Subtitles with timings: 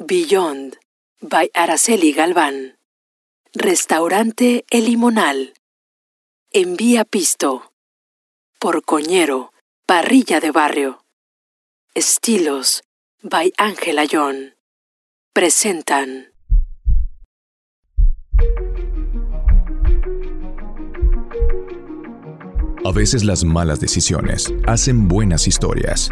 [0.00, 0.78] Beyond
[1.20, 2.78] by Araceli Galván.
[3.52, 5.54] Restaurante El Limonal.
[6.52, 7.72] Envía Pisto.
[8.60, 9.52] Por Coñero,
[9.86, 11.04] Parrilla de Barrio.
[11.94, 12.84] Estilos
[13.22, 14.54] by Ángela John.
[15.32, 16.28] Presentan.
[22.84, 26.10] A veces las malas decisiones hacen buenas historias.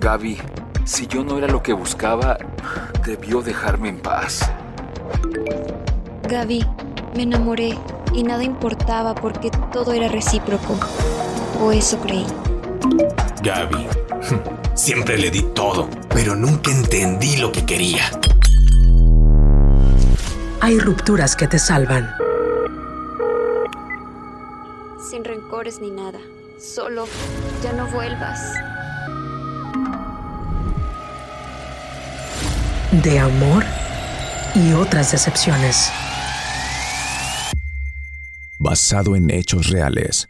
[0.00, 0.38] Gaby,
[0.86, 2.38] si yo no era lo que buscaba,
[3.04, 4.50] debió dejarme en paz.
[6.26, 6.64] Gaby,
[7.14, 7.78] me enamoré
[8.14, 10.78] y nada importaba porque todo era recíproco.
[11.60, 12.24] O eso creí.
[13.42, 13.86] Gaby,
[14.74, 18.04] siempre le di todo, pero nunca entendí lo que quería.
[20.62, 22.10] Hay rupturas que te salvan.
[25.10, 26.20] Sin rencores ni nada.
[26.58, 27.04] Solo
[27.62, 28.40] ya no vuelvas.
[32.92, 33.64] De amor
[34.52, 35.92] y otras decepciones.
[38.58, 40.26] Basado en hechos reales.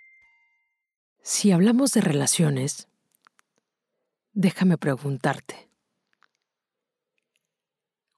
[1.23, 2.87] Si hablamos de relaciones,
[4.35, 5.71] déjame preguntarte.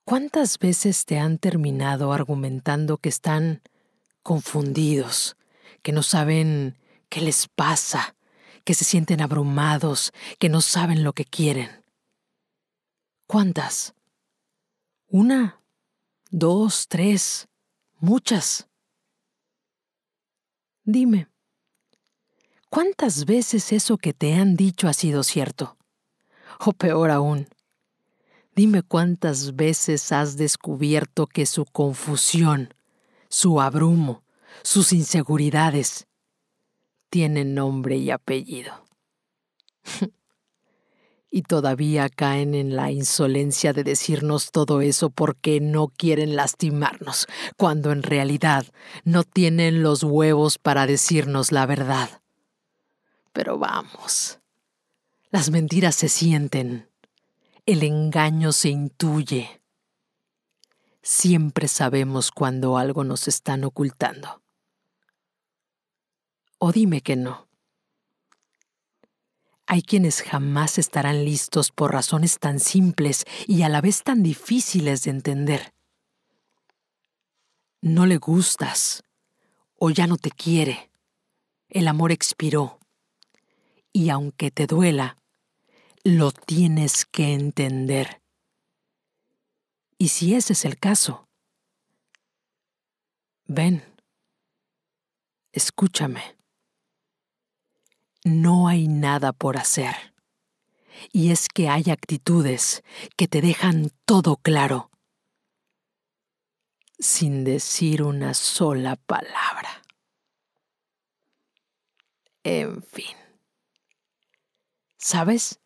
[0.03, 3.61] ¿Cuántas veces te han terminado argumentando que están
[4.23, 5.37] confundidos,
[5.81, 8.17] que no saben qué les pasa,
[8.65, 11.85] que se sienten abrumados, que no saben lo que quieren?
[13.25, 13.95] ¿Cuántas?
[15.13, 15.61] ¿Una?
[16.31, 16.87] ¿Dos?
[16.87, 17.47] ¿Tres?
[17.99, 18.67] ¿Muchas?
[20.85, 21.27] Dime,
[22.71, 25.77] ¿cuántas veces eso que te han dicho ha sido cierto?
[26.65, 27.47] O peor aún,
[28.55, 32.73] Dime cuántas veces has descubierto que su confusión,
[33.29, 34.23] su abrumo,
[34.63, 36.07] sus inseguridades
[37.11, 38.83] tienen nombre y apellido.
[41.33, 47.25] y todavía caen en la insolencia de decirnos todo eso porque no quieren lastimarnos,
[47.57, 48.67] cuando en realidad
[49.03, 52.21] no tienen los huevos para decirnos la verdad.
[53.33, 54.39] Pero vamos,
[55.31, 56.87] las mentiras se sienten
[57.65, 59.61] el engaño se intuye.
[61.01, 64.41] Siempre sabemos cuando algo nos están ocultando.
[66.57, 67.47] O dime que no.
[69.65, 75.03] Hay quienes jamás estarán listos por razones tan simples y a la vez tan difíciles
[75.03, 75.73] de entender.
[77.81, 79.03] No le gustas
[79.77, 80.91] o ya no te quiere.
[81.69, 82.79] El amor expiró.
[83.91, 85.17] Y aunque te duela,
[86.03, 88.21] lo tienes que entender.
[89.97, 91.29] Y si ese es el caso,
[93.45, 93.83] ven,
[95.51, 96.42] escúchame.
[98.23, 99.95] No hay nada por hacer.
[101.11, 102.83] Y es que hay actitudes
[103.17, 104.89] que te dejan todo claro,
[106.99, 109.81] sin decir una sola palabra.
[112.43, 113.17] En fin.
[114.97, 115.59] ¿Sabes?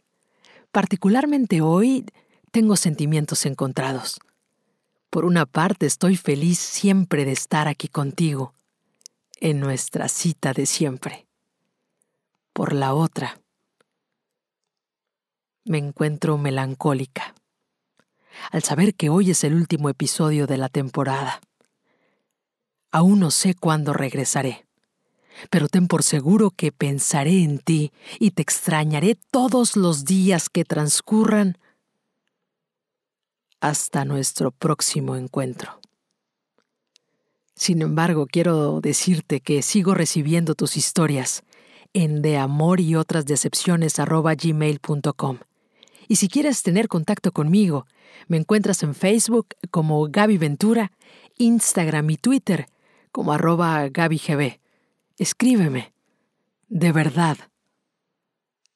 [0.71, 2.05] Particularmente hoy
[2.51, 4.19] tengo sentimientos encontrados.
[5.11, 8.53] Por una parte estoy feliz siempre de estar aquí contigo,
[9.39, 11.26] en nuestra cita de siempre.
[12.57, 13.39] Por la otra,
[15.63, 17.35] me encuentro melancólica
[18.49, 21.39] al saber que hoy es el último episodio de la temporada.
[22.91, 24.65] Aún no sé cuándo regresaré
[25.51, 30.65] pero ten por seguro que pensaré en ti y te extrañaré todos los días que
[30.65, 31.59] transcurran
[33.59, 35.79] hasta nuestro próximo encuentro.
[37.53, 41.43] Sin embargo, quiero decirte que sigo recibiendo tus historias
[41.93, 45.37] en de amor y otras decepciones gmail.com.
[46.07, 47.85] Y si quieres tener contacto conmigo,
[48.27, 50.91] me encuentras en Facebook como Gaby Ventura,
[51.37, 52.67] Instagram y Twitter
[53.11, 54.59] como arroba GabyGB.
[55.17, 55.93] Escríbeme.
[56.69, 57.37] De verdad.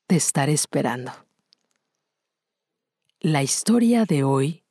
[0.07, 1.11] Te estaré esperando.
[3.19, 4.63] La historia de hoy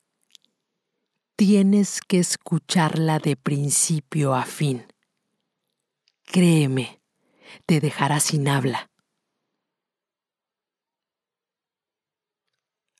[1.35, 4.85] tienes que escucharla de principio a fin.
[6.25, 7.00] Créeme,
[7.65, 8.89] te dejará sin habla.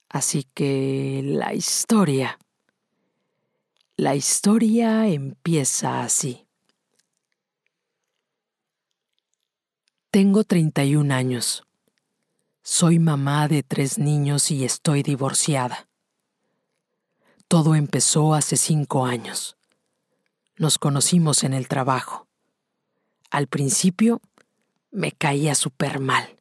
[0.10, 2.38] Así que la historia,
[3.96, 6.48] la historia empieza así.
[10.10, 11.64] Tengo 31 años.
[12.64, 15.88] Soy mamá de tres niños y estoy divorciada.
[17.48, 19.56] Todo empezó hace cinco años.
[20.58, 22.28] Nos conocimos en el trabajo.
[23.30, 24.22] Al principio,
[24.92, 26.38] me caía súper mal.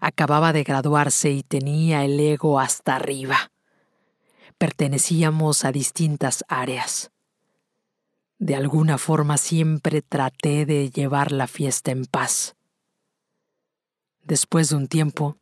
[0.00, 3.52] Acababa de graduarse y tenía el ego hasta arriba.
[4.58, 7.10] Pertenecíamos a distintas áreas.
[8.38, 12.56] De alguna forma siempre traté de llevar la fiesta en paz.
[14.22, 15.38] Después de un tiempo,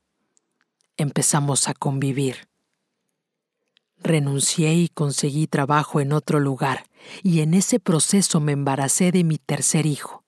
[0.96, 2.48] empezamos a convivir.
[3.98, 6.84] Renuncié y conseguí trabajo en otro lugar,
[7.22, 10.21] y en ese proceso me embaracé de mi tercer hijo.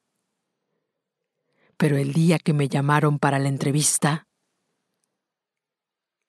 [1.76, 4.26] Pero el día que me llamaron para la entrevista,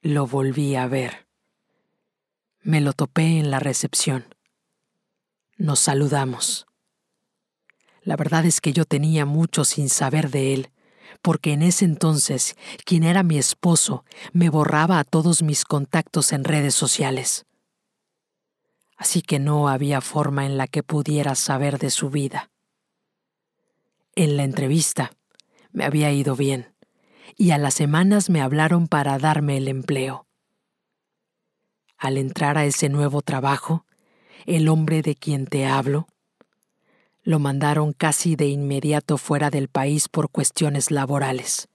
[0.02, 1.28] lo volví a ver.
[2.62, 4.36] Me lo topé en la recepción.
[5.58, 6.66] Nos saludamos.
[8.02, 10.72] La verdad es que yo tenía mucho sin saber de él,
[11.22, 12.56] porque en ese entonces
[12.86, 17.46] quien era mi esposo me borraba a todos mis contactos en redes sociales.
[18.96, 22.52] Así que no había forma en la que pudiera saber de su vida.
[24.16, 25.12] En la entrevista
[25.76, 26.74] me había ido bien,
[27.36, 30.26] y a las semanas me hablaron para darme el empleo.
[31.98, 33.86] Al entrar a ese nuevo trabajo,
[34.46, 36.08] el hombre de quien te hablo
[37.24, 41.68] lo mandaron casi de inmediato fuera del país por cuestiones laborales.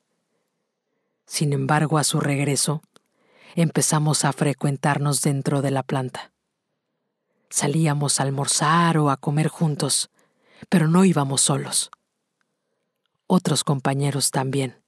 [1.26, 2.82] Sin embargo, a su regreso,
[3.55, 6.32] empezamos a frecuentarnos dentro de la planta.
[7.50, 10.08] Salíamos a almorzar o a comer juntos,
[10.69, 11.91] pero no íbamos solos.
[13.32, 14.82] Otros compañeros también.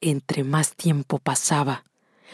[0.00, 1.84] Entre más tiempo pasaba,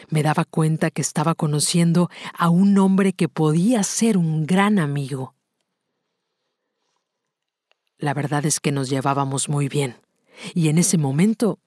[0.09, 5.35] me daba cuenta que estaba conociendo a un hombre que podía ser un gran amigo.
[7.99, 9.99] La verdad es que nos llevábamos muy bien,
[10.55, 11.59] y en ese momento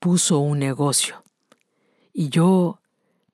[0.00, 1.22] puso un negocio,
[2.14, 2.80] y yo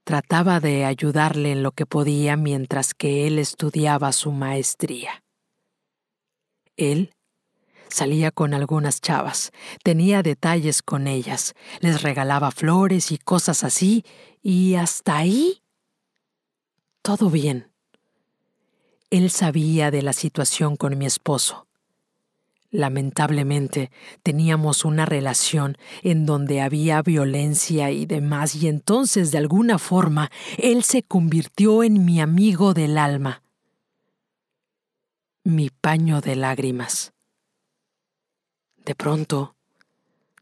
[0.02, 5.22] trataba de ayudarle en lo que podía mientras que él estudiaba su maestría.
[6.76, 7.14] Él
[7.90, 9.52] salía con algunas chavas,
[9.82, 14.04] tenía detalles con ellas, les regalaba flores y cosas así,
[14.42, 15.62] y hasta ahí
[17.02, 17.70] todo bien.
[19.10, 21.66] Él sabía de la situación con mi esposo,
[22.70, 23.90] Lamentablemente
[24.22, 30.84] teníamos una relación en donde había violencia y demás y entonces de alguna forma él
[30.84, 33.42] se convirtió en mi amigo del alma,
[35.42, 37.12] mi paño de lágrimas.
[38.84, 39.54] De pronto,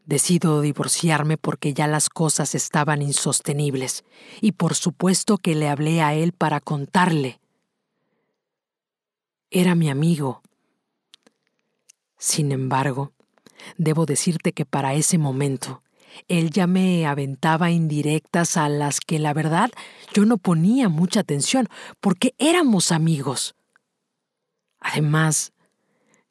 [0.05, 4.03] decido divorciarme porque ya las cosas estaban insostenibles
[4.41, 7.39] y por supuesto que le hablé a él para contarle.
[9.51, 10.41] Era mi amigo
[12.19, 13.13] sin embargo,
[13.77, 15.81] debo decirte que para ese momento,
[16.27, 19.71] él ya me aventaba indirectas a las que la verdad
[20.13, 21.69] yo no ponía mucha atención,
[22.01, 23.55] porque éramos amigos.
[24.81, 25.53] Además,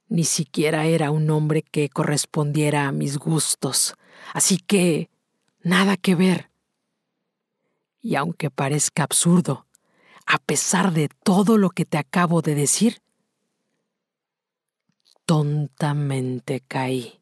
[0.09, 3.95] ni siquiera era un hombre que correspondiera a mis gustos,
[4.33, 5.11] así que
[5.63, 6.51] nada que ver.
[8.01, 9.67] Y aunque parezca absurdo,
[10.27, 13.03] a pesar de todo lo que te acabo de decir,
[15.25, 17.21] tontamente caí.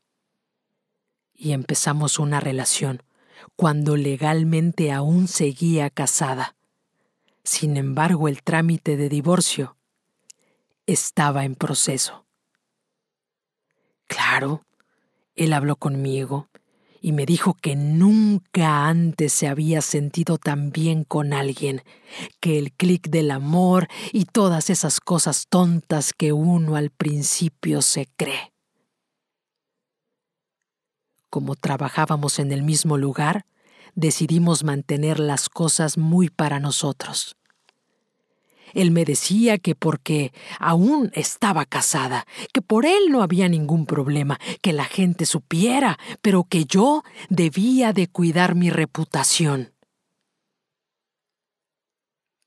[1.35, 3.03] Y empezamos una relación
[3.57, 6.57] cuando legalmente aún seguía casada.
[7.43, 9.77] Sin embargo, el trámite de divorcio
[10.87, 12.26] estaba en proceso.
[14.07, 14.63] Claro,
[15.35, 16.49] él habló conmigo
[17.01, 21.83] y me dijo que nunca antes se había sentido tan bien con alguien,
[22.41, 28.09] que el clic del amor y todas esas cosas tontas que uno al principio se
[28.17, 28.53] cree.
[31.31, 33.45] Como trabajábamos en el mismo lugar,
[33.95, 37.37] decidimos mantener las cosas muy para nosotros.
[38.75, 44.39] Él me decía que porque aún estaba casada, que por él no había ningún problema,
[44.63, 49.73] que la gente supiera, pero que yo debía de cuidar mi reputación.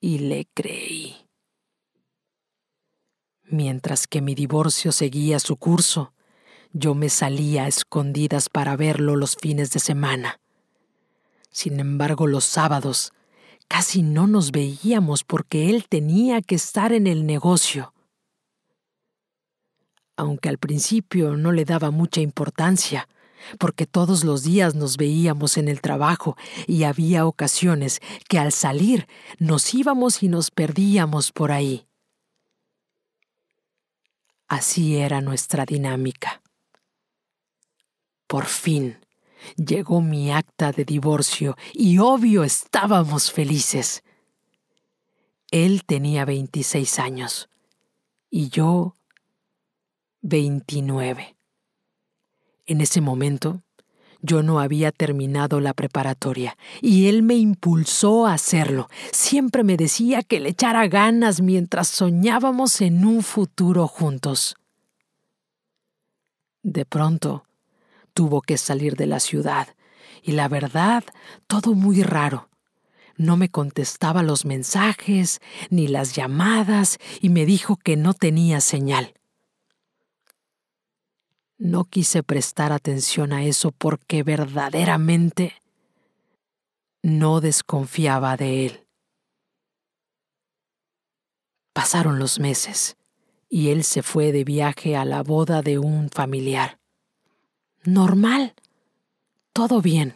[0.02, 1.18] Y le creí.
[3.44, 6.14] Mientras que mi divorcio seguía su curso,
[6.72, 10.40] yo me salía a escondidas para verlo los fines de semana.
[11.50, 13.12] Sin embargo, los sábados
[13.70, 17.94] Casi no nos veíamos porque él tenía que estar en el negocio.
[20.18, 23.08] Aunque al principio no le daba mucha importancia,
[23.60, 26.36] porque todos los días nos veíamos en el trabajo
[26.68, 29.08] y había ocasiones que al salir
[29.38, 31.86] nos íbamos y nos perdíamos por ahí.
[34.48, 36.42] Así era nuestra dinámica.
[38.26, 38.98] Por fin,
[39.56, 44.04] Llegó mi acta de divorcio y obvio estábamos felices.
[45.52, 47.50] Él tenía 26 años
[48.30, 48.96] y yo
[50.22, 51.36] 29.
[52.66, 53.64] En ese momento,
[54.22, 58.90] yo no había terminado la preparatoria y él me impulsó a hacerlo.
[59.12, 64.56] Siempre me decía que le echara ganas mientras soñábamos en un futuro juntos.
[66.62, 67.46] De pronto,
[68.20, 69.70] tuvo que salir de la ciudad
[70.22, 71.06] y la verdad,
[71.48, 72.50] todo muy raro.
[73.16, 79.14] No me contestaba los mensajes ni las llamadas y me dijo que no tenía señal.
[81.58, 85.54] No quise prestar atención a eso porque verdaderamente
[87.02, 88.88] no desconfiaba de él.
[91.72, 92.98] Pasaron los meses
[93.48, 96.79] y él se fue de viaje a la boda de un familiar.
[97.84, 98.54] Normal.
[99.54, 100.16] Todo bien.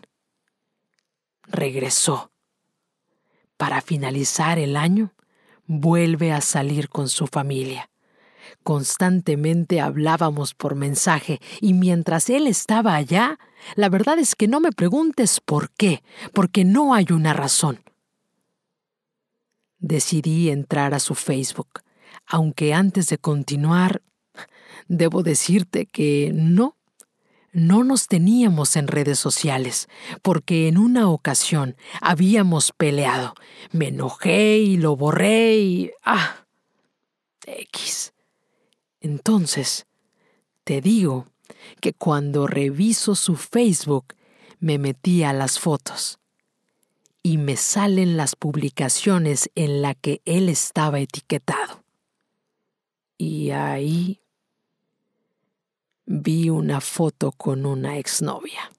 [1.43, 2.31] Regresó.
[3.57, 5.13] Para finalizar el año,
[5.65, 7.89] vuelve a salir con su familia.
[8.63, 13.39] Constantemente hablábamos por mensaje y mientras él estaba allá,
[13.75, 16.03] la verdad es que no me preguntes por qué,
[16.33, 17.83] porque no hay una razón.
[19.79, 21.81] Decidí entrar a su Facebook,
[22.25, 24.01] aunque antes de continuar,
[24.87, 26.77] debo decirte que no,
[27.53, 29.87] no nos teníamos en redes sociales,
[30.21, 33.35] porque en una ocasión habíamos peleado.
[33.71, 35.91] Me enojé y lo borré y...
[36.03, 36.45] ¡Ah!
[37.45, 38.13] X.
[38.99, 39.85] Entonces,
[40.63, 41.27] te digo
[41.79, 44.15] que cuando reviso su Facebook,
[44.59, 46.19] me metí a las fotos
[47.21, 51.83] y me salen las publicaciones en la que él estaba etiquetado.
[53.17, 54.22] Y ahí
[56.05, 58.71] vi una foto con una exnovia.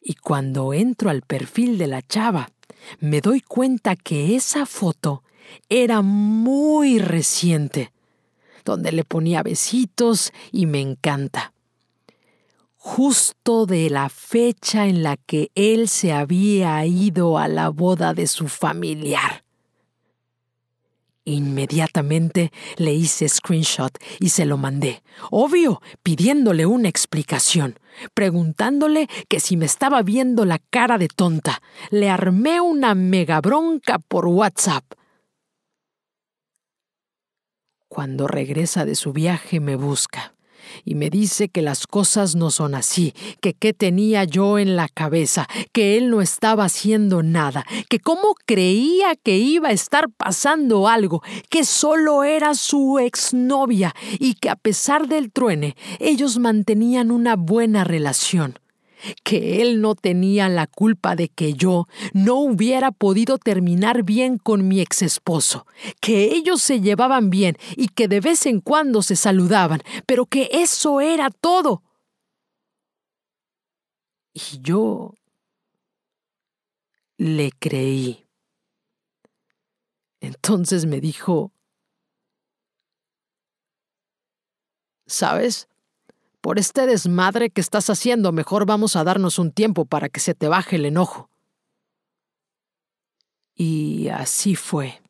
[0.00, 2.50] Y cuando entro al perfil de la chava,
[3.00, 5.22] me doy cuenta que esa foto
[5.68, 7.92] era muy reciente
[8.68, 11.54] donde le ponía besitos y me encanta.
[12.76, 18.26] Justo de la fecha en la que él se había ido a la boda de
[18.26, 19.44] su familiar.
[21.28, 27.78] Inmediatamente le hice screenshot y se lo mandé, obvio, pidiéndole una explicación,
[28.14, 31.60] preguntándole que si me estaba viendo la cara de tonta.
[31.90, 34.84] Le armé una mega bronca por WhatsApp.
[37.88, 40.32] Cuando regresa de su viaje me busca
[40.84, 44.88] y me dice que las cosas no son así, que qué tenía yo en la
[44.88, 50.88] cabeza, que él no estaba haciendo nada, que cómo creía que iba a estar pasando
[50.88, 57.36] algo, que solo era su exnovia y que a pesar del truene ellos mantenían una
[57.36, 58.58] buena relación
[59.24, 64.68] que él no tenía la culpa de que yo no hubiera podido terminar bien con
[64.68, 65.66] mi ex esposo,
[66.00, 70.48] que ellos se llevaban bien y que de vez en cuando se saludaban, pero que
[70.52, 71.82] eso era todo.
[74.34, 75.14] Y yo
[77.16, 78.26] le creí.
[80.20, 81.52] Entonces me dijo,
[85.06, 85.68] ¿sabes?
[86.40, 90.34] Por este desmadre que estás haciendo, mejor vamos a darnos un tiempo para que se
[90.34, 91.30] te baje el enojo.
[93.54, 95.02] Y así fue.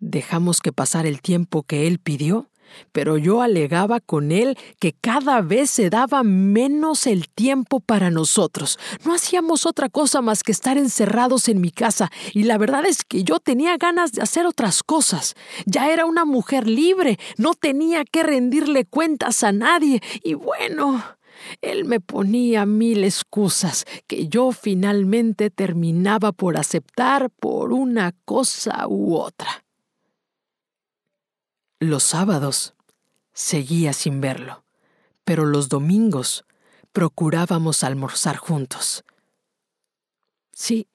[0.00, 2.50] Dejamos que pasara el tiempo que él pidió
[2.92, 8.78] pero yo alegaba con él que cada vez se daba menos el tiempo para nosotros.
[9.04, 13.04] No hacíamos otra cosa más que estar encerrados en mi casa, y la verdad es
[13.04, 15.34] que yo tenía ganas de hacer otras cosas.
[15.66, 21.02] Ya era una mujer libre, no tenía que rendirle cuentas a nadie, y bueno,
[21.60, 29.16] él me ponía mil excusas que yo finalmente terminaba por aceptar por una cosa u
[29.16, 29.63] otra.
[31.80, 32.74] Los sábados
[33.32, 34.64] seguía sin verlo,
[35.24, 36.44] pero los domingos
[36.92, 39.04] procurábamos almorzar juntos.
[40.52, 40.86] Sí,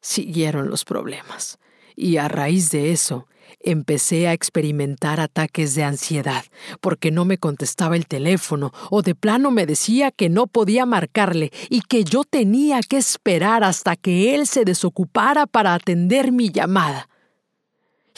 [0.00, 1.58] siguieron los problemas,
[1.96, 3.26] y a raíz de eso
[3.60, 6.44] empecé a experimentar ataques de ansiedad,
[6.82, 11.50] porque no me contestaba el teléfono o de plano me decía que no podía marcarle
[11.70, 17.08] y que yo tenía que esperar hasta que él se desocupara para atender mi llamada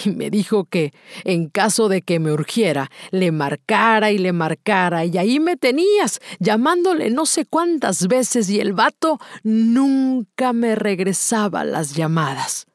[0.05, 0.93] y me dijo que,
[1.25, 6.21] en caso de que me urgiera, le marcara y le marcara, y ahí me tenías,
[6.39, 12.67] llamándole no sé cuántas veces, y el vato nunca me regresaba las llamadas.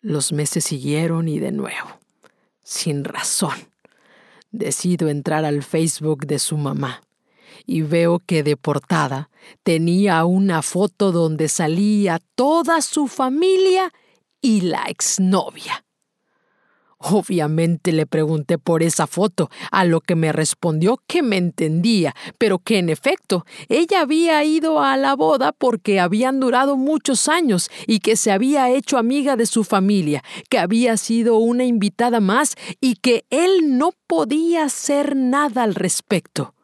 [0.00, 1.98] Los meses siguieron y de nuevo,
[2.62, 3.56] sin razón,
[4.50, 7.05] decido entrar al Facebook de su mamá
[7.66, 9.30] y veo que de portada
[9.62, 13.92] tenía una foto donde salía toda su familia
[14.40, 15.86] y la exnovia.
[16.98, 22.58] Obviamente le pregunté por esa foto, a lo que me respondió que me entendía, pero
[22.58, 27.98] que en efecto ella había ido a la boda porque habían durado muchos años y
[27.98, 32.94] que se había hecho amiga de su familia, que había sido una invitada más y
[32.96, 36.55] que él no podía hacer nada al respecto.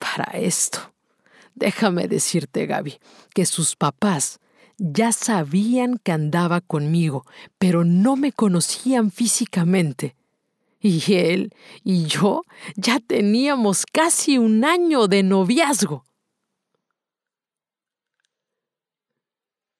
[0.00, 0.92] Para esto,
[1.54, 2.98] déjame decirte, Gaby,
[3.34, 4.40] que sus papás
[4.78, 7.26] ya sabían que andaba conmigo,
[7.58, 10.16] pero no me conocían físicamente.
[10.80, 11.54] Y él
[11.84, 12.42] y yo
[12.76, 16.06] ya teníamos casi un año de noviazgo.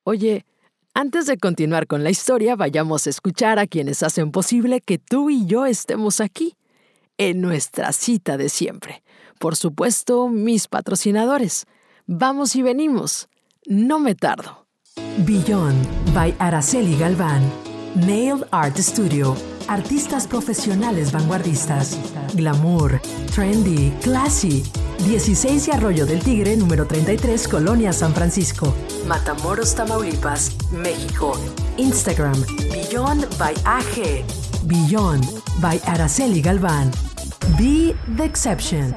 [0.05, 0.45] Oye,
[0.93, 5.31] antes de continuar con la historia, vayamos a escuchar a quienes hacen posible que tú
[5.31, 6.57] y yo estemos aquí,
[7.17, 9.03] en nuestra cita de siempre.
[9.41, 11.65] Por supuesto, mis patrocinadores.
[12.07, 13.31] Vamos y venimos.
[13.65, 14.67] No me tardo.
[15.25, 17.41] Beyond by Araceli Galván.
[17.95, 19.35] Nail Art Studio.
[19.67, 21.99] Artistas profesionales vanguardistas.
[22.35, 23.01] Glamour.
[23.35, 23.91] Trendy.
[24.03, 24.63] Classy.
[25.07, 28.75] 16 y Arroyo del Tigre, número 33, Colonia San Francisco.
[29.09, 31.33] Matamoros, Tamaulipas, México.
[31.79, 32.39] Instagram.
[32.71, 34.23] Beyond by AG.
[34.67, 35.25] Beyond
[35.63, 36.91] by Araceli Galván.
[37.57, 38.95] Be the exception.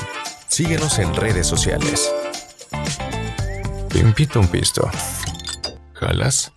[0.49, 2.13] Síguenos en redes sociales.
[3.89, 4.91] Te invito un pisto.
[5.95, 6.53] ¿Jalas?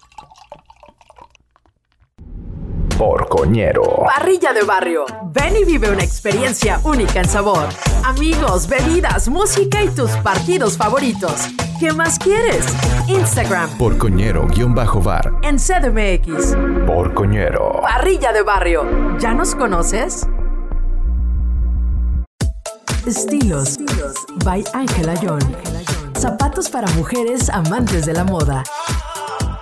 [2.97, 3.83] Porcoñero.
[4.05, 5.05] Parrilla de barrio.
[5.25, 7.67] Ven y vive una experiencia única en sabor.
[8.03, 11.47] Amigos, bebidas, música y tus partidos favoritos.
[11.79, 12.65] ¿Qué más quieres?
[13.07, 15.31] Instagram Porcoñero-bar.
[15.43, 16.55] en CDMX.
[16.88, 17.81] Porcoñero.
[17.81, 19.17] Parrilla de barrio.
[19.19, 20.27] ¿Ya nos conoces?
[23.05, 23.77] Estilos
[24.43, 25.39] by Ángela John.
[26.17, 28.63] Zapatos para mujeres amantes de la moda.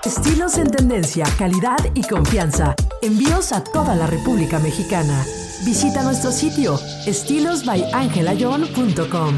[0.05, 2.75] Estilos en tendencia, calidad y confianza.
[3.01, 5.25] Envíos a toda la República Mexicana.
[5.65, 9.35] Visita nuestro sitio estilosbyangelayon.com.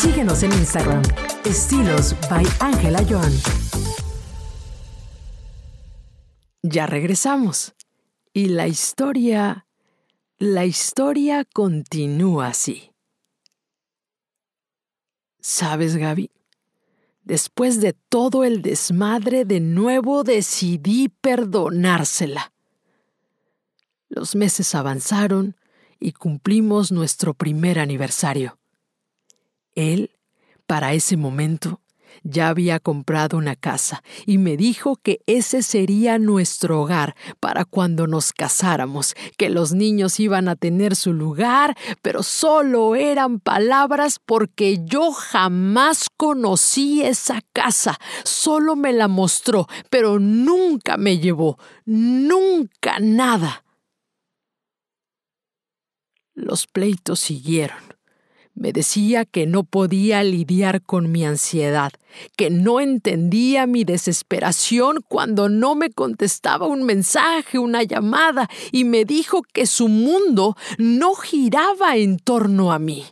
[0.00, 1.02] Síguenos en Instagram.
[1.44, 3.32] Estilos by Ángela John.
[6.62, 7.76] Ya regresamos.
[8.32, 9.68] Y la historia...
[10.38, 12.90] La historia continúa así.
[15.40, 16.32] ¿Sabes, Gaby?
[17.24, 22.52] Después de todo el desmadre, de nuevo decidí perdonársela.
[24.08, 25.56] Los meses avanzaron
[25.98, 28.58] y cumplimos nuestro primer aniversario.
[29.74, 30.10] Él,
[30.66, 31.80] para ese momento,
[32.24, 38.06] ya había comprado una casa y me dijo que ese sería nuestro hogar para cuando
[38.06, 44.80] nos casáramos, que los niños iban a tener su lugar, pero solo eran palabras porque
[44.84, 53.64] yo jamás conocí esa casa, solo me la mostró, pero nunca me llevó, nunca nada.
[56.34, 57.93] Los pleitos siguieron.
[58.54, 61.92] Me decía que no podía lidiar con mi ansiedad,
[62.36, 69.04] que no entendía mi desesperación cuando no me contestaba un mensaje, una llamada, y me
[69.04, 73.04] dijo que su mundo no giraba en torno a mí.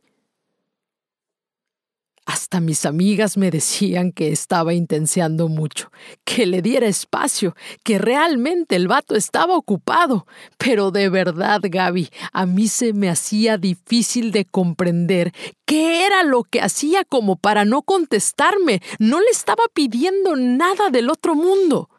[2.25, 5.91] Hasta mis amigas me decían que estaba intenseando mucho,
[6.25, 10.27] que le diera espacio, que realmente el vato estaba ocupado.
[10.57, 15.33] Pero de verdad, Gaby, a mí se me hacía difícil de comprender
[15.65, 18.81] qué era lo que hacía como para no contestarme.
[19.01, 21.91] No le estaba pidiendo nada del otro mundo.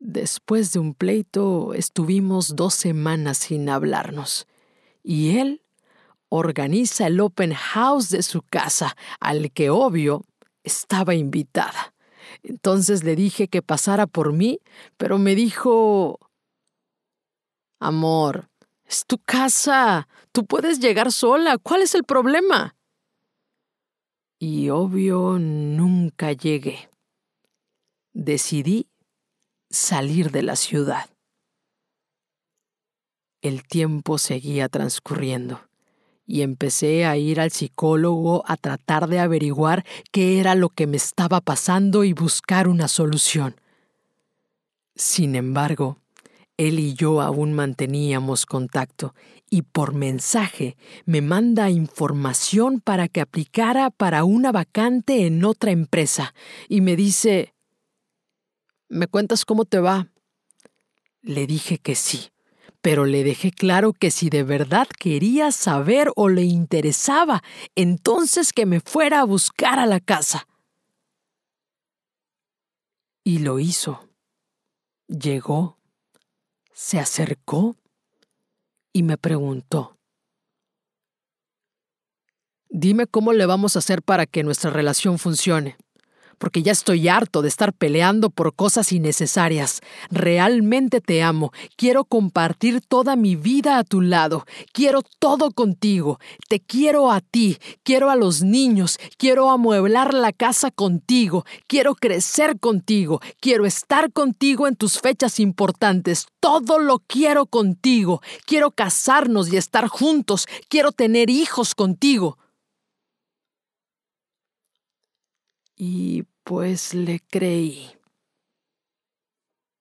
[0.00, 4.46] Después de un pleito estuvimos dos semanas sin hablarnos,
[5.02, 5.63] y él
[6.34, 10.24] organiza el open house de su casa, al que obvio
[10.64, 11.94] estaba invitada.
[12.42, 14.58] Entonces le dije que pasara por mí,
[14.96, 16.18] pero me dijo,
[17.80, 18.50] Amor,
[18.84, 22.74] es tu casa, tú puedes llegar sola, ¿cuál es el problema?
[24.40, 26.90] Y obvio nunca llegué.
[28.12, 28.88] Decidí
[29.70, 31.08] salir de la ciudad.
[33.40, 35.60] El tiempo seguía transcurriendo
[36.26, 40.96] y empecé a ir al psicólogo a tratar de averiguar qué era lo que me
[40.96, 43.56] estaba pasando y buscar una solución.
[44.94, 45.98] Sin embargo,
[46.56, 49.14] él y yo aún manteníamos contacto
[49.50, 56.34] y por mensaje me manda información para que aplicara para una vacante en otra empresa
[56.68, 57.54] y me dice,
[58.88, 60.08] ¿me cuentas cómo te va?
[61.22, 62.33] Le dije que sí
[62.84, 67.42] pero le dejé claro que si de verdad quería saber o le interesaba,
[67.74, 70.46] entonces que me fuera a buscar a la casa.
[73.24, 74.06] Y lo hizo.
[75.08, 75.78] Llegó,
[76.74, 77.74] se acercó
[78.92, 79.96] y me preguntó,
[82.68, 85.78] Dime cómo le vamos a hacer para que nuestra relación funcione
[86.38, 89.80] porque ya estoy harto de estar peleando por cosas innecesarias.
[90.10, 96.18] Realmente te amo, quiero compartir toda mi vida a tu lado, quiero todo contigo,
[96.48, 102.58] te quiero a ti, quiero a los niños, quiero amueblar la casa contigo, quiero crecer
[102.58, 109.56] contigo, quiero estar contigo en tus fechas importantes, todo lo quiero contigo, quiero casarnos y
[109.56, 112.38] estar juntos, quiero tener hijos contigo.
[115.76, 117.90] Y pues le creí.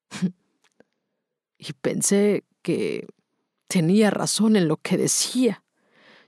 [1.58, 3.08] y pensé que
[3.68, 5.64] tenía razón en lo que decía.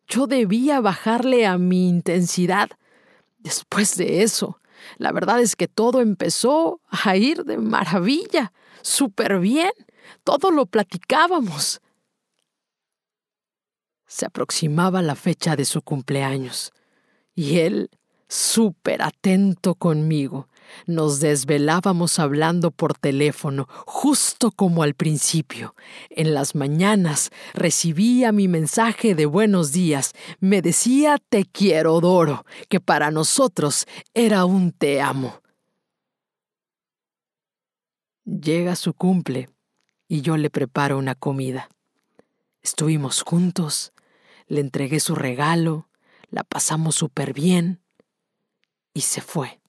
[0.07, 2.69] Yo debía bajarle a mi intensidad.
[3.37, 4.59] Después de eso,
[4.97, 9.71] la verdad es que todo empezó a ir de maravilla, súper bien.
[10.23, 11.81] Todo lo platicábamos.
[14.07, 16.71] Se aproximaba la fecha de su cumpleaños
[17.33, 17.89] y él
[18.35, 20.49] súper atento conmigo.
[20.87, 25.73] Nos desvelábamos hablando por teléfono, justo como al principio.
[26.09, 30.13] En las mañanas recibía mi mensaje de buenos días.
[30.39, 35.41] Me decía te quiero, Doro, que para nosotros era un te amo.
[38.25, 39.49] Llega su cumple
[40.07, 41.69] y yo le preparo una comida.
[42.61, 43.93] Estuvimos juntos,
[44.47, 45.87] le entregué su regalo,
[46.31, 47.84] la pasamos súper bien
[48.95, 49.59] y se fue.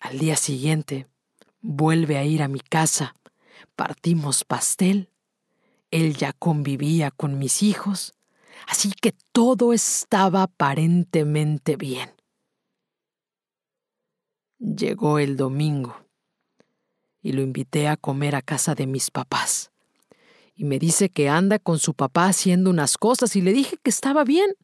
[0.00, 1.08] Al día siguiente,
[1.62, 3.14] vuelve a ir a mi casa,
[3.76, 5.10] partimos pastel,
[5.90, 8.12] él ya convivía con mis hijos,
[8.66, 12.10] así que todo estaba aparentemente bien.
[14.58, 15.96] Llegó el domingo
[17.22, 19.70] y lo invité a comer a casa de mis papás.
[20.54, 23.90] Y me dice que anda con su papá haciendo unas cosas y le dije que
[23.90, 24.56] estaba bien.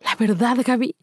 [0.00, 0.96] La verdad, Gaby,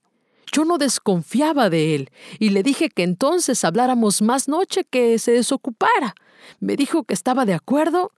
[0.52, 2.10] yo no desconfiaba de él
[2.40, 6.16] y le dije que entonces habláramos más noche que se desocupara.
[6.60, 8.12] Me dijo que estaba de acuerdo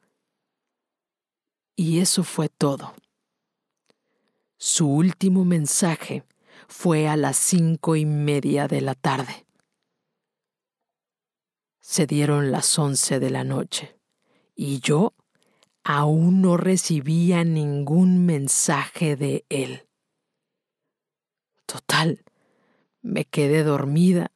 [1.76, 2.94] y eso fue todo.
[4.58, 6.24] Su último mensaje
[6.68, 9.46] fue a las cinco y media de la tarde.
[11.82, 14.00] Se dieron las once de la noche
[14.56, 15.14] y yo
[15.84, 19.88] aún no recibía ningún mensaje de él.
[21.74, 22.24] Total,
[23.02, 24.32] me quedé dormida,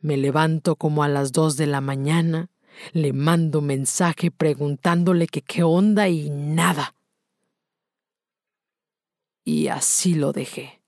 [0.00, 2.48] me levanto como a las dos de la mañana,
[2.94, 6.94] le mando mensaje preguntándole que qué onda y nada.
[9.44, 10.80] Y así lo dejé.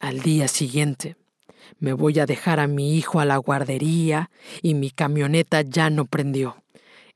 [0.00, 1.14] Al día siguiente,
[1.78, 4.28] me voy a dejar a mi hijo a la guardería
[4.60, 6.64] y mi camioneta ya no prendió.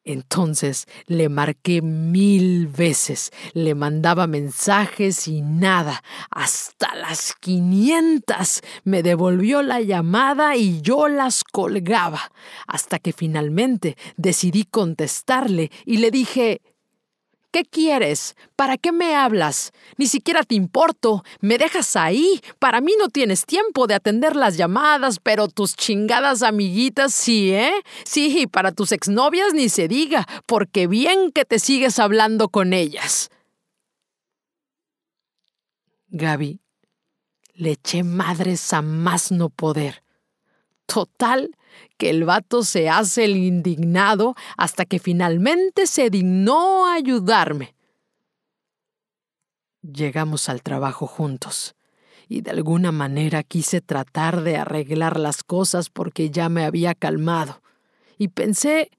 [0.05, 6.03] Entonces le marqué mil veces, le mandaba mensajes y nada.
[6.31, 12.33] Hasta las quinientas me devolvió la llamada y yo las colgaba,
[12.67, 16.63] hasta que finalmente decidí contestarle y le dije
[17.53, 18.37] ¿Qué quieres?
[18.55, 19.73] ¿Para qué me hablas?
[19.97, 21.25] Ni siquiera te importo.
[21.41, 22.41] Me dejas ahí.
[22.61, 27.73] Para mí no tienes tiempo de atender las llamadas, pero tus chingadas amiguitas sí, ¿eh?
[28.05, 32.73] Sí, y para tus exnovias ni se diga, porque bien que te sigues hablando con
[32.73, 33.31] ellas.
[36.09, 36.61] Gaby,
[37.55, 40.05] le eché madres a más no poder.
[40.93, 41.57] Total,
[41.99, 47.77] que el vato se hace el indignado hasta que finalmente se dignó ayudarme.
[49.83, 51.77] Llegamos al trabajo juntos
[52.29, 57.63] y de alguna manera quise tratar de arreglar las cosas porque ya me había calmado
[58.19, 58.91] y pensé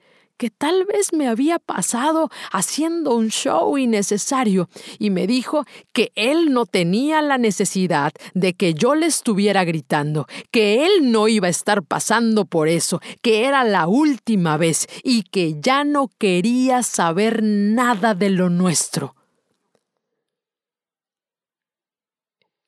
[0.41, 6.51] que tal vez me había pasado haciendo un show innecesario y me dijo que él
[6.51, 11.51] no tenía la necesidad de que yo le estuviera gritando, que él no iba a
[11.51, 17.43] estar pasando por eso, que era la última vez y que ya no quería saber
[17.43, 19.15] nada de lo nuestro.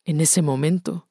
[0.05, 1.07] En ese momento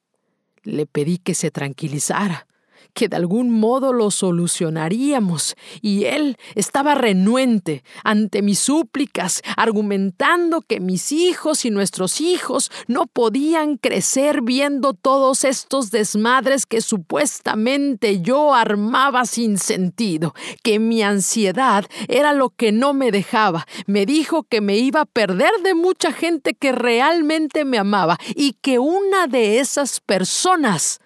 [0.63, 2.47] le pedí que se tranquilizara,
[2.95, 10.81] que de algún modo lo solucionaríamos, y él estaba renuente ante mis súplicas, argumentando que
[10.81, 18.55] mis hijos y nuestros hijos no podían crecer viendo todos estos desmadres que supuestamente yo
[18.55, 23.67] armaba sin sentido, que mi ansiedad era lo que no me dejaba.
[23.87, 28.55] Me dijo que me iba a perder de mucha gente que realmente me amaba y
[28.55, 31.01] que una de esas personas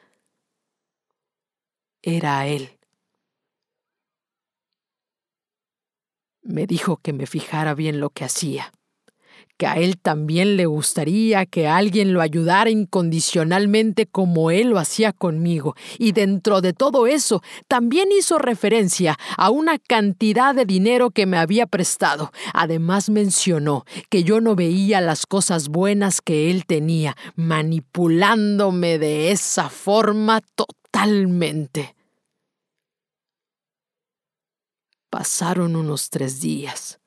[2.07, 2.71] era él.
[6.43, 8.73] Me dijo que me fijara bien lo que hacía,
[9.57, 15.13] que a él también le gustaría que alguien lo ayudara incondicionalmente como él lo hacía
[15.13, 21.27] conmigo, y dentro de todo eso también hizo referencia a una cantidad de dinero que
[21.27, 22.31] me había prestado.
[22.55, 29.69] Además mencionó que yo no veía las cosas buenas que él tenía, manipulándome de esa
[29.69, 31.96] forma totalmente.
[35.17, 37.01] Pasaron unos tres días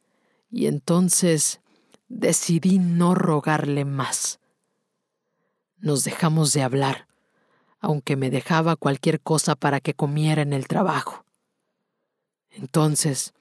[0.50, 1.62] y entonces
[2.08, 4.40] decidí no rogarle más.
[5.78, 7.08] Nos dejamos de hablar,
[7.80, 11.24] aunque me dejaba cualquier cosa para que comiera en el trabajo.
[12.50, 13.36] Entonces,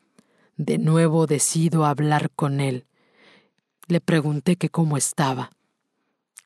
[0.58, 2.84] de nuevo decido hablar con él.
[3.86, 5.50] Le pregunté que cómo estaba.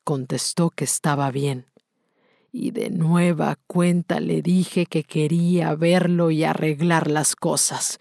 [0.05, 1.67] Contestó que estaba bien
[2.53, 7.99] y de nueva cuenta le dije que quería verlo y arreglar las cosas,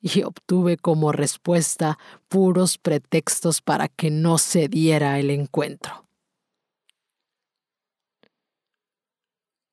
[0.00, 6.06] y obtuve como respuesta puros pretextos para que no se diera el encuentro.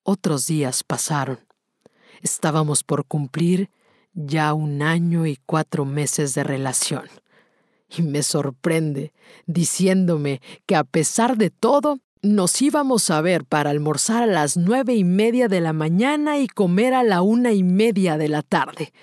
[0.04, 1.40] Otros días pasaron.
[2.22, 3.70] Estábamos por cumplir
[4.14, 7.10] ya un año y cuatro meses de relación.
[7.96, 9.14] Y me sorprende
[9.46, 14.96] diciéndome que a pesar de todo, nos íbamos a ver para almorzar a las nueve
[14.96, 18.94] y media de la mañana y comer a la una y media de la tarde.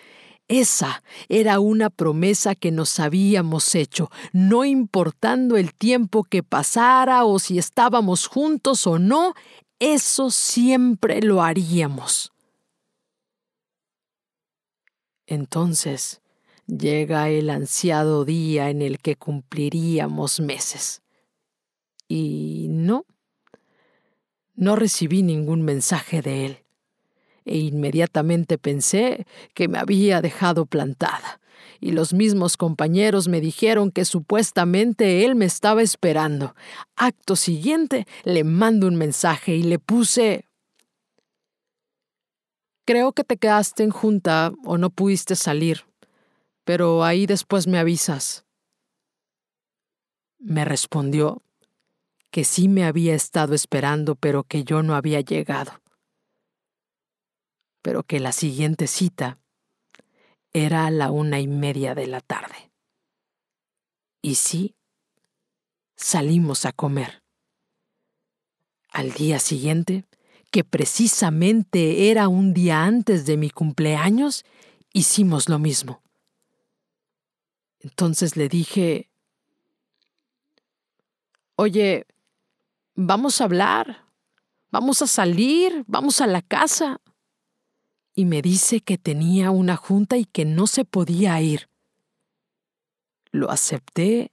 [0.48, 7.38] Esa era una promesa que nos habíamos hecho, no importando el tiempo que pasara o
[7.38, 9.34] si estábamos juntos o no,
[9.78, 12.32] eso siempre lo haríamos.
[15.26, 16.20] Entonces
[16.66, 21.02] llega el ansiado día en el que cumpliríamos meses.
[22.12, 23.06] Y no,
[24.56, 26.64] no recibí ningún mensaje de él,
[27.44, 31.40] e inmediatamente pensé que me había dejado plantada,
[31.78, 36.56] y los mismos compañeros me dijeron que supuestamente él me estaba esperando.
[36.96, 40.46] Acto siguiente le mando un mensaje y le puse
[42.84, 45.84] Creo que te quedaste en junta o no pudiste salir,
[46.64, 48.44] pero ahí después me avisas.
[50.40, 51.40] Me respondió
[52.30, 55.80] que sí me había estado esperando, pero que yo no había llegado.
[57.82, 59.38] Pero que la siguiente cita
[60.52, 62.72] era a la una y media de la tarde.
[64.22, 64.76] Y sí,
[65.96, 67.22] salimos a comer.
[68.90, 70.04] Al día siguiente,
[70.50, 74.44] que precisamente era un día antes de mi cumpleaños,
[74.92, 76.02] hicimos lo mismo.
[77.78, 79.10] Entonces le dije,
[81.62, 82.06] Oye,
[82.94, 84.06] vamos a hablar,
[84.70, 87.00] vamos a salir, vamos a la casa.
[88.14, 91.68] Y me dice que tenía una junta y que no se podía ir.
[93.30, 94.32] Lo acepté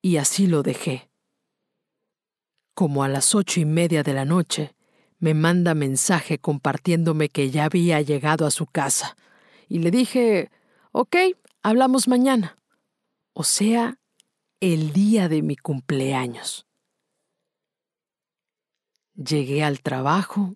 [0.00, 1.10] y así lo dejé.
[2.74, 4.74] Como a las ocho y media de la noche,
[5.18, 9.16] me manda mensaje compartiéndome que ya había llegado a su casa.
[9.68, 10.50] Y le dije,
[10.92, 11.16] ok,
[11.62, 12.58] hablamos mañana.
[13.32, 13.98] O sea,
[14.60, 16.66] el día de mi cumpleaños.
[19.14, 20.54] Llegué al trabajo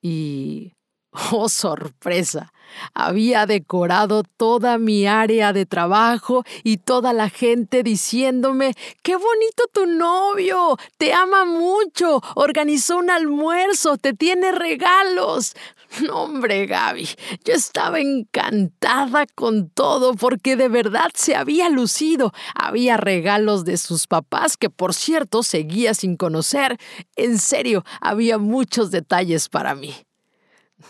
[0.00, 0.72] y...
[1.32, 2.52] ¡Oh, sorpresa!
[2.94, 9.86] Había decorado toda mi área de trabajo y toda la gente diciéndome, ¡qué bonito tu
[9.86, 10.78] novio!
[10.96, 12.22] ¡Te ama mucho!
[12.36, 15.54] Organizó un almuerzo, te tiene regalos.
[16.06, 17.08] No, hombre, Gaby,
[17.44, 22.32] yo estaba encantada con todo porque de verdad se había lucido.
[22.54, 26.78] Había regalos de sus papás que, por cierto, seguía sin conocer.
[27.16, 29.94] En serio, había muchos detalles para mí.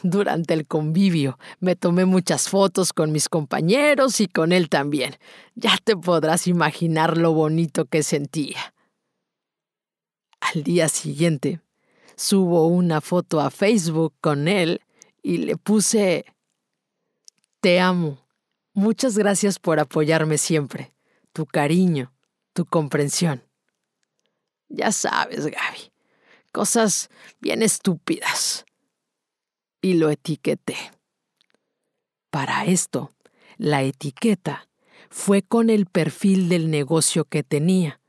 [0.04, 5.16] Durante el convivio me tomé muchas fotos con mis compañeros y con él también.
[5.56, 8.72] Ya te podrás imaginar lo bonito que sentía.
[10.40, 11.60] Al día siguiente,
[12.16, 14.80] subo una foto a Facebook con él
[15.22, 16.24] y le puse
[17.61, 18.26] Te amo.
[18.72, 20.94] Muchas gracias por apoyarme siempre.
[21.33, 22.12] Tu cariño,
[22.52, 23.42] tu comprensión.
[24.68, 25.92] Ya sabes, Gaby,
[26.52, 28.64] cosas bien estúpidas
[29.83, 30.76] y lo etiqueté.
[32.30, 33.12] Para esto,
[33.56, 34.68] la etiqueta
[35.11, 37.99] fue con el perfil del negocio que tenía,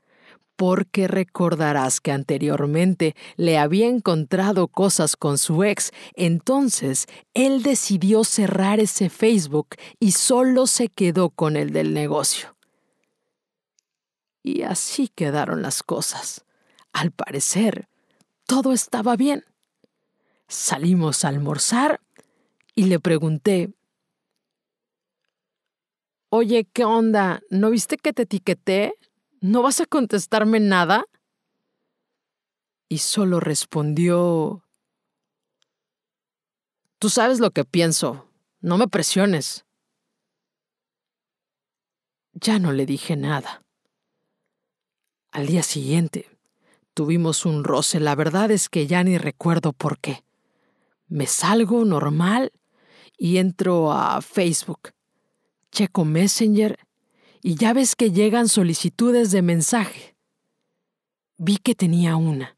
[0.56, 8.80] porque recordarás que anteriormente le había encontrado cosas con su ex, entonces él decidió cerrar
[8.80, 12.56] ese Facebook y solo se quedó con el del negocio.
[14.42, 16.44] Y así quedaron las cosas.
[16.92, 17.88] Al parecer,
[18.46, 19.44] todo estaba bien.
[20.48, 22.00] Salimos a almorzar
[22.74, 23.72] y le pregunté,
[26.34, 27.42] Oye, ¿qué onda?
[27.50, 28.94] ¿No viste que te etiqueté?
[29.42, 31.04] ¿No vas a contestarme nada?
[32.88, 34.64] Y solo respondió,
[37.00, 39.64] Tú sabes lo que pienso, no me presiones.
[42.34, 43.64] Ya no le dije nada.
[45.32, 46.30] Al día siguiente,
[46.94, 50.22] tuvimos un roce, la verdad es que ya ni recuerdo por qué
[51.08, 52.52] me salgo normal
[53.18, 54.92] y entro a Facebook,
[55.72, 56.78] checo Messenger
[57.42, 60.16] y ya ves que llegan solicitudes de mensaje.
[61.36, 62.56] Vi que tenía una.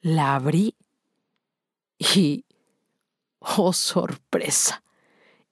[0.00, 0.74] La abrí
[1.98, 2.44] y...
[3.38, 4.82] ¡Oh, sorpresa!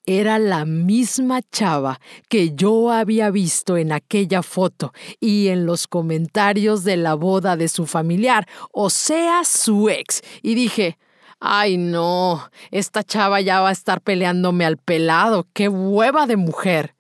[0.04, 6.84] Era la misma chava que yo había visto en aquella foto y en los comentarios
[6.84, 10.22] de la boda de su familiar, o sea, su ex.
[10.42, 10.98] Y dije,
[11.38, 15.46] Ay, no, esta chava ya va a estar peleándome al pelado.
[15.52, 16.94] ¡Qué hueva de mujer!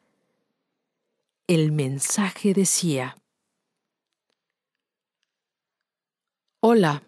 [1.54, 3.18] El mensaje decía,
[6.60, 7.02] Hola,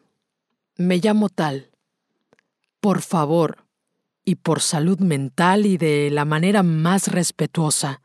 [0.76, 1.70] me llamo tal.
[2.78, 3.64] Por favor,
[4.22, 8.02] y por salud mental y de la manera más respetuosa,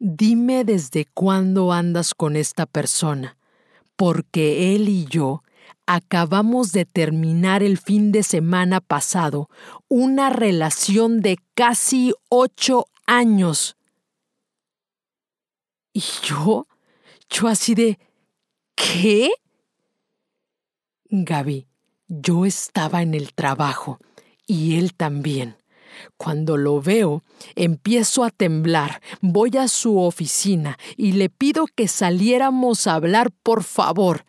[0.00, 3.36] dime desde cuándo andas con esta persona,
[3.94, 5.44] porque él y yo
[5.86, 9.48] acabamos de terminar el fin de semana pasado
[9.86, 13.76] una relación de casi ocho años.
[15.94, 16.66] Y yo,
[17.30, 17.98] yo así de,
[18.74, 19.30] ¿qué?
[21.08, 21.66] Gaby,
[22.08, 23.98] yo estaba en el trabajo
[24.46, 25.56] y él también.
[26.16, 27.22] Cuando lo veo,
[27.54, 33.62] empiezo a temblar, voy a su oficina y le pido que saliéramos a hablar, por
[33.62, 34.26] favor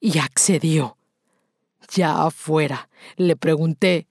[0.00, 0.96] y accedió.
[1.94, 4.08] Ya afuera, le pregunté,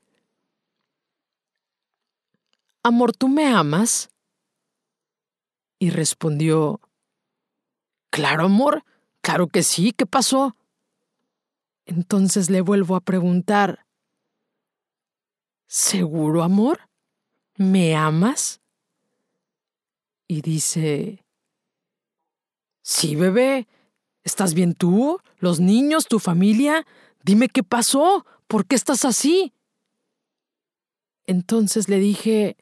[2.83, 4.09] Amor, ¿tú me amas?
[5.79, 6.81] Y respondió,
[8.09, 8.83] Claro, amor,
[9.21, 10.55] claro que sí, ¿qué pasó?
[11.85, 13.85] Entonces le vuelvo a preguntar,
[15.67, 16.89] ¿Seguro, amor?
[17.57, 18.61] ¿Me amas?
[20.27, 21.23] Y dice,
[22.81, 23.67] Sí, bebé,
[24.27, 25.21] ¿Estás bien tú?
[25.39, 26.05] ¿Los niños?
[26.05, 26.85] ¿Tu familia?
[27.23, 28.25] Dime qué pasó.
[28.47, 29.53] ¿Por qué estás así?
[31.25, 32.57] Entonces le dije,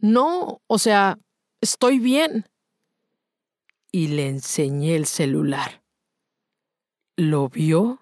[0.00, 1.18] no, o sea,
[1.60, 2.46] estoy bien.
[3.92, 5.82] Y le enseñé el celular.
[7.16, 8.00] Lo vio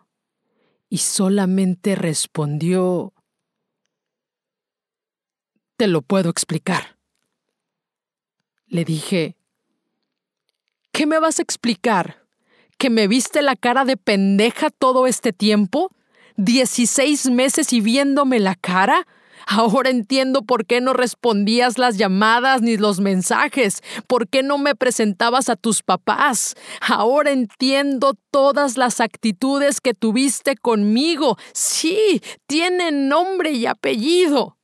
[0.88, 3.12] y solamente respondió,
[5.76, 6.98] te lo puedo explicar.
[8.66, 9.38] Le dije,
[10.98, 12.24] ¿Qué me vas a explicar?
[12.76, 15.94] ¿Que me viste la cara de pendeja todo este tiempo?
[16.36, 19.06] ¿Dieciséis meses y viéndome la cara?
[19.46, 24.74] Ahora entiendo por qué no respondías las llamadas ni los mensajes, por qué no me
[24.74, 26.54] presentabas a tus papás.
[26.80, 31.36] Ahora entiendo todas las actitudes que tuviste conmigo.
[31.52, 34.56] Sí, tienen nombre y apellido.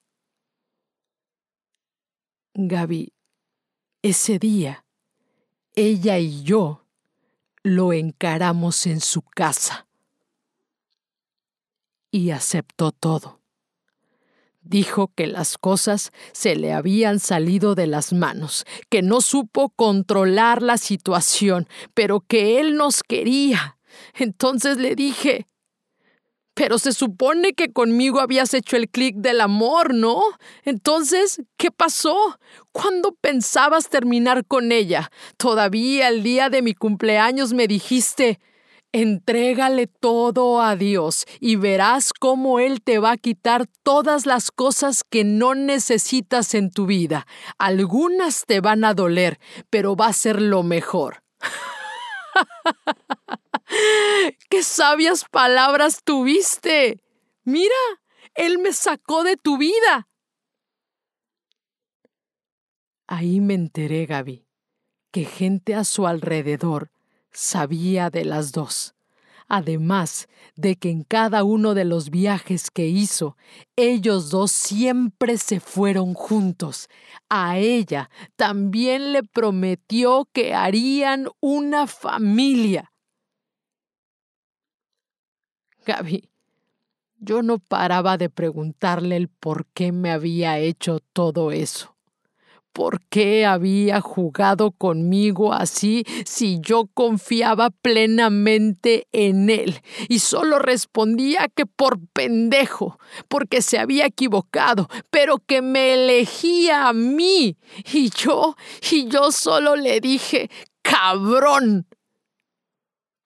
[2.55, 3.13] Gaby,
[4.03, 4.85] ese día
[5.77, 6.87] ella y yo
[7.63, 9.87] lo encaramos en su casa.
[12.11, 13.41] Y aceptó todo.
[14.65, 20.63] Dijo que las cosas se le habían salido de las manos, que no supo controlar
[20.63, 23.79] la situación, pero que él nos quería.
[24.15, 25.47] Entonces le dije,
[26.55, 30.23] pero se supone que conmigo habías hecho el clic del amor, ¿no?
[30.65, 32.39] Entonces, ¿qué pasó?
[32.73, 35.11] ¿Cuándo pensabas terminar con ella?
[35.37, 38.39] Todavía el día de mi cumpleaños me dijiste,
[38.97, 45.03] Entrégale todo a Dios y verás cómo Él te va a quitar todas las cosas
[45.03, 47.27] que no necesitas en tu vida.
[47.59, 51.25] Algunas te van a doler, pero va a ser lo mejor.
[54.49, 57.03] ¡Qué sabias palabras tuviste!
[57.43, 57.75] Mira,
[58.37, 60.07] Él me sacó de tu vida.
[63.09, 64.47] Ahí me enteré, Gaby,
[65.11, 66.94] que gente a su alrededor
[67.35, 68.95] sabía de las dos.
[69.47, 73.37] Además de que en cada uno de los viajes que hizo,
[73.77, 76.89] ellos dos siempre se fueron juntos.
[77.29, 82.91] A ella también le prometió que harían una familia.
[85.85, 86.31] Gaby,
[87.19, 91.94] yo no paraba de preguntarle el por qué me había hecho todo eso.
[92.75, 99.81] ¿Por qué había jugado conmigo así si yo confiaba plenamente en él?
[100.09, 102.99] Y solo respondía que por pendejo,
[103.29, 107.57] porque se había equivocado, pero que me elegía a mí.
[107.93, 108.57] Y yo,
[108.91, 110.51] y yo solo le dije,
[110.83, 111.87] cabrón.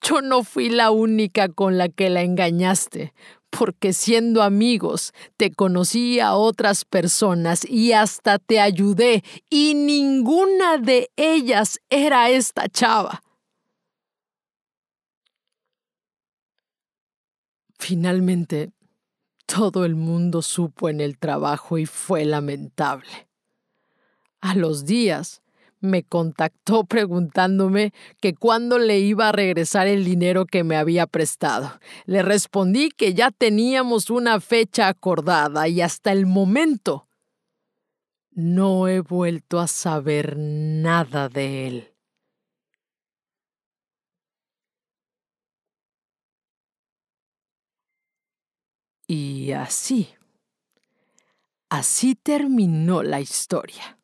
[0.03, 3.15] Yo no fui la única con la que la engañaste
[3.51, 11.11] porque siendo amigos te conocí a otras personas y hasta te ayudé y ninguna de
[11.17, 13.23] ellas era esta chava.
[17.79, 18.73] Finalmente,
[19.47, 23.29] todo el mundo supo en el trabajo y fue lamentable.
[24.41, 25.43] A los días,
[25.81, 31.81] me contactó preguntándome que cuándo le iba a regresar el dinero que me había prestado.
[32.07, 37.09] Le respondí que ya teníamos una fecha acordada y hasta el momento
[38.33, 41.95] no he vuelto a saber nada de él.
[49.09, 50.15] Y así,
[51.71, 53.98] así terminó la historia.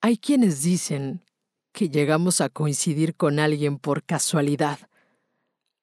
[0.00, 1.24] Hay quienes dicen
[1.72, 4.78] que llegamos a coincidir con alguien por casualidad,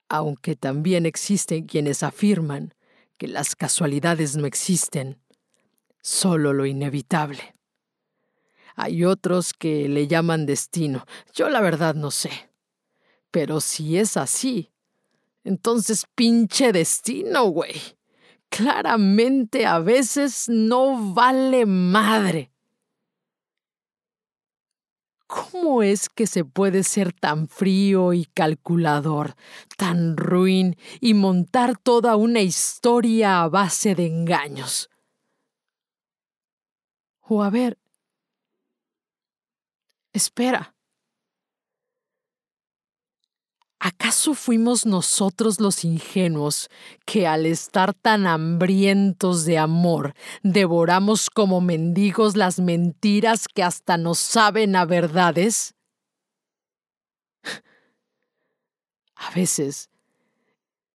[0.08, 2.74] aunque también existen quienes afirman
[3.18, 5.20] que las casualidades no existen,
[6.02, 7.56] solo lo inevitable.
[8.76, 12.32] Hay otros que le llaman destino, yo la verdad no sé.
[13.32, 14.72] Pero si es así,
[15.44, 17.76] entonces pinche destino, güey.
[18.48, 22.55] Claramente a veces no vale madre.
[25.28, 29.36] ¿Cómo es que se puede ser tan frío y calculador,
[29.76, 34.90] tan ruin y montar toda una historia a base de engaños?
[37.22, 37.78] O a ver,
[40.14, 40.75] espera.
[43.86, 46.70] ¿Acaso fuimos nosotros los ingenuos
[47.06, 54.18] que al estar tan hambrientos de amor devoramos como mendigos las mentiras que hasta nos
[54.18, 55.76] saben a verdades?
[59.18, 59.92] A veces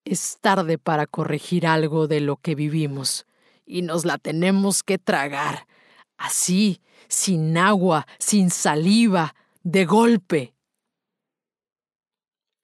[0.04, 3.24] es tarde para corregir algo de lo que vivimos
[3.66, 5.68] y nos la tenemos que tragar,
[6.16, 10.54] así, sin agua, sin saliva, de golpe.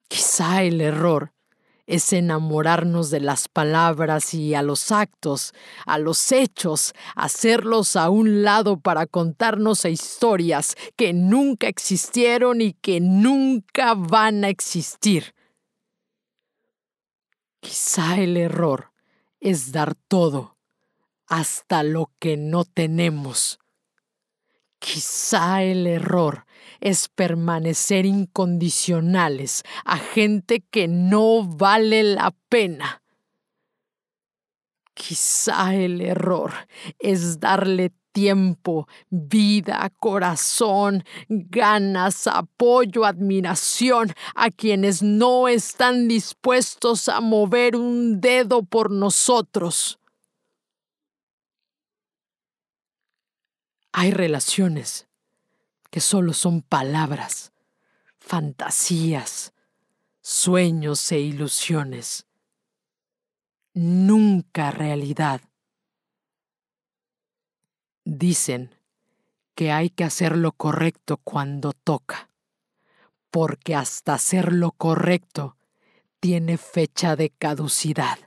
[0.07, 1.33] Quizá el error
[1.87, 5.53] es enamorarnos de las palabras y a los actos,
[5.85, 12.99] a los hechos, hacerlos a un lado para contarnos historias que nunca existieron y que
[12.99, 15.33] nunca van a existir.
[17.61, 18.91] Quizá el error
[19.39, 20.57] es dar todo,
[21.25, 23.59] hasta lo que no tenemos.
[24.79, 26.46] Quizá el error
[26.79, 33.01] es permanecer incondicionales a gente que no vale la pena.
[34.93, 36.53] Quizá el error
[36.99, 47.75] es darle tiempo, vida, corazón, ganas, apoyo, admiración a quienes no están dispuestos a mover
[47.75, 49.99] un dedo por nosotros.
[53.91, 55.07] Hay relaciones
[55.97, 57.53] que solo son palabras,
[58.19, 59.51] fantasías,
[60.21, 62.27] sueños e ilusiones,
[63.73, 65.41] nunca realidad.
[68.05, 68.75] Dicen
[69.55, 72.29] que hay que hacer lo correcto cuando toca,
[73.31, 75.57] porque hasta hacer lo correcto
[76.19, 78.26] tiene fecha de caducidad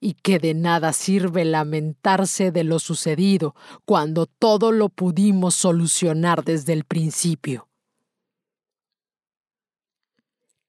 [0.00, 6.72] y que de nada sirve lamentarse de lo sucedido cuando todo lo pudimos solucionar desde
[6.72, 7.68] el principio.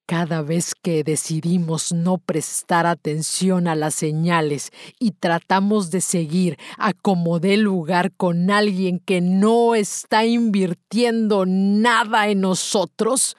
[0.05, 6.91] Cada vez que decidimos no prestar atención a las señales y tratamos de seguir a
[6.91, 13.37] como lugar con alguien que no está invirtiendo nada en nosotros,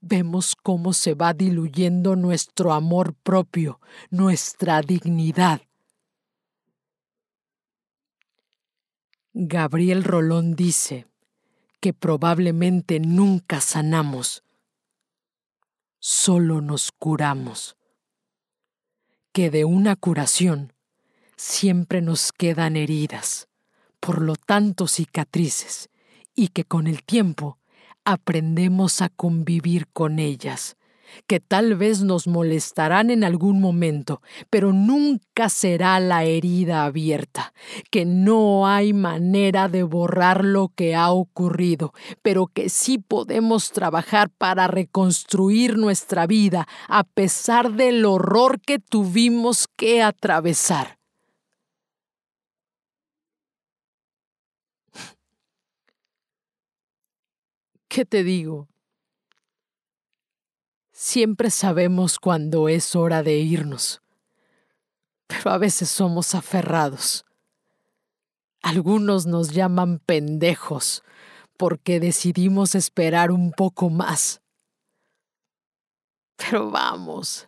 [0.00, 3.80] vemos cómo se va diluyendo nuestro amor propio,
[4.10, 5.60] nuestra dignidad.
[9.34, 11.06] Gabriel Rolón dice
[11.80, 14.44] que probablemente nunca sanamos
[15.98, 17.76] solo nos curamos,
[19.32, 20.72] que de una curación
[21.36, 23.48] siempre nos quedan heridas,
[24.00, 25.90] por lo tanto cicatrices,
[26.34, 27.58] y que con el tiempo
[28.04, 30.76] aprendemos a convivir con ellas,
[31.26, 37.52] que tal vez nos molestarán en algún momento, pero nunca será la herida abierta,
[37.90, 41.92] que no hay manera de borrar lo que ha ocurrido,
[42.22, 49.66] pero que sí podemos trabajar para reconstruir nuestra vida a pesar del horror que tuvimos
[49.76, 51.01] que atravesar.
[57.94, 58.70] ¿Qué te digo?
[60.92, 64.00] Siempre sabemos cuándo es hora de irnos,
[65.26, 67.26] pero a veces somos aferrados.
[68.62, 71.02] Algunos nos llaman pendejos
[71.58, 74.40] porque decidimos esperar un poco más.
[76.36, 77.46] Pero vamos,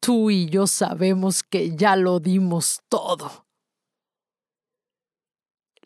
[0.00, 3.46] tú y yo sabemos que ya lo dimos todo.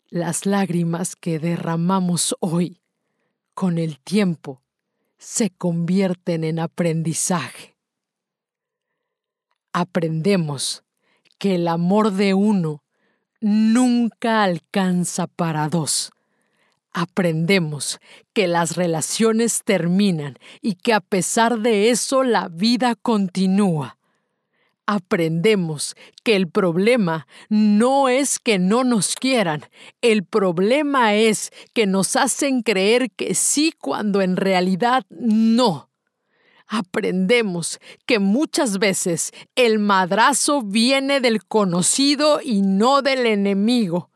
[0.09, 2.81] Las lágrimas que derramamos hoy,
[3.55, 4.61] con el tiempo,
[5.17, 7.75] se convierten en aprendizaje.
[9.73, 10.83] Aprendemos
[11.39, 12.83] que el amor de uno
[13.41, 16.11] nunca alcanza para dos.
[16.91, 17.99] Aprendemos
[18.33, 23.97] que las relaciones terminan y que a pesar de eso la vida continúa
[24.85, 29.65] aprendemos que el problema no es que no nos quieran,
[30.01, 35.89] el problema es que nos hacen creer que sí cuando en realidad no.
[36.67, 44.09] Aprendemos que muchas veces el madrazo viene del conocido y no del enemigo.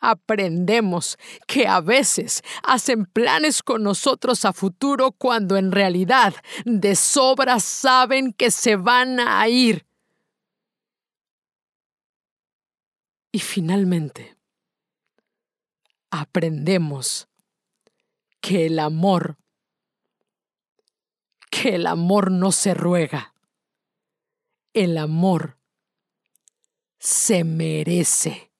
[0.00, 6.34] Aprendemos que a veces hacen planes con nosotros a futuro cuando en realidad
[6.64, 9.85] de sobra saben que se van a ir
[13.36, 14.34] Y finalmente,
[16.08, 17.28] aprendemos
[18.40, 19.36] que el amor,
[21.50, 23.34] que el amor no se ruega,
[24.72, 25.58] el amor
[26.98, 28.50] se merece.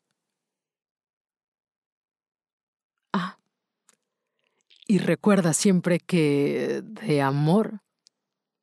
[3.15, 3.39] Ah,
[4.87, 7.81] y recuerda siempre que de amor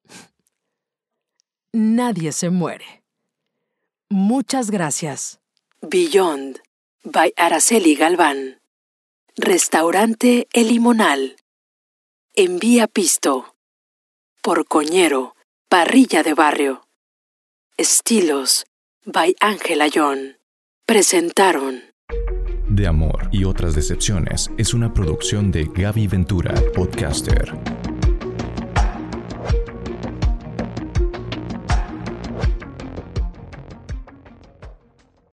[1.71, 3.03] nadie se muere.
[4.09, 5.39] Muchas gracias.
[5.85, 6.61] Beyond
[7.03, 8.61] by Araceli Galván.
[9.35, 11.35] Restaurante El Limonal.
[12.35, 13.53] Envía Pisto.
[14.41, 15.35] Por Coñero,
[15.67, 16.87] Parrilla de Barrio.
[17.75, 18.65] Estilos
[19.03, 20.37] by Ángela John.
[20.85, 21.81] Presentaron.
[22.69, 27.53] De Amor y otras decepciones es una producción de Gaby Ventura, podcaster.